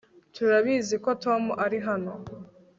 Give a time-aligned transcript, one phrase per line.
[0.35, 2.11] turabizi ko tom ari hano